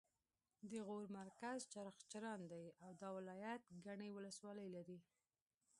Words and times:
د 0.69 0.71
غور 0.87 1.05
مرکز 1.19 1.59
چغچران 1.73 2.41
دی 2.51 2.65
او 2.83 2.89
دا 3.01 3.09
ولایت 3.17 3.61
ګڼې 3.85 4.09
ولسوالۍ 4.11 4.67
لري 4.75 4.99